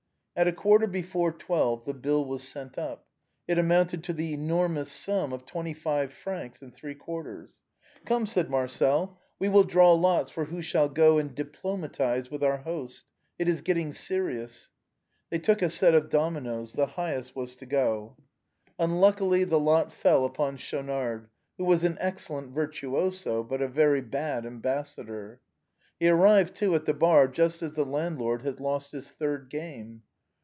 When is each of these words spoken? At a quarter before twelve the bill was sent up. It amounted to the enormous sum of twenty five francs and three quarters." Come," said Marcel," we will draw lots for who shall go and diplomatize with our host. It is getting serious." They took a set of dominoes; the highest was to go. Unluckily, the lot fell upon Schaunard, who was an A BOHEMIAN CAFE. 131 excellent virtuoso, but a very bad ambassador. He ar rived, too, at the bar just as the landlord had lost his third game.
At 0.33 0.47
a 0.47 0.53
quarter 0.53 0.87
before 0.87 1.33
twelve 1.33 1.85
the 1.85 1.93
bill 1.93 2.25
was 2.25 2.41
sent 2.47 2.77
up. 2.77 3.05
It 3.49 3.59
amounted 3.59 4.03
to 4.05 4.13
the 4.13 4.33
enormous 4.33 4.89
sum 4.91 5.33
of 5.33 5.45
twenty 5.45 5.73
five 5.73 6.11
francs 6.13 6.61
and 6.63 6.73
three 6.73 6.95
quarters." 6.95 7.57
Come," 8.07 8.25
said 8.25 8.49
Marcel," 8.49 9.19
we 9.39 9.49
will 9.49 9.65
draw 9.65 9.93
lots 9.93 10.31
for 10.31 10.45
who 10.45 10.61
shall 10.61 10.87
go 10.89 11.19
and 11.19 11.35
diplomatize 11.35 12.31
with 12.31 12.43
our 12.43 12.57
host. 12.59 13.05
It 13.37 13.49
is 13.49 13.61
getting 13.61 13.91
serious." 13.93 14.69
They 15.29 15.37
took 15.37 15.61
a 15.61 15.69
set 15.69 15.93
of 15.93 16.09
dominoes; 16.09 16.73
the 16.73 16.87
highest 16.87 17.35
was 17.35 17.55
to 17.57 17.67
go. 17.67 18.15
Unluckily, 18.79 19.43
the 19.43 19.59
lot 19.59 19.91
fell 19.91 20.23
upon 20.25 20.57
Schaunard, 20.57 21.27
who 21.57 21.65
was 21.65 21.83
an 21.83 21.97
A 21.97 21.97
BOHEMIAN 21.97 22.13
CAFE. 22.15 22.29
131 22.29 22.53
excellent 22.55 22.55
virtuoso, 23.35 23.43
but 23.43 23.61
a 23.61 23.67
very 23.67 24.01
bad 24.01 24.45
ambassador. 24.45 25.41
He 25.99 26.09
ar 26.09 26.15
rived, 26.15 26.55
too, 26.55 26.73
at 26.73 26.85
the 26.85 26.95
bar 26.95 27.27
just 27.27 27.61
as 27.61 27.73
the 27.73 27.85
landlord 27.85 28.41
had 28.41 28.59
lost 28.61 28.91
his 28.93 29.09
third 29.09 29.49
game. 29.49 30.01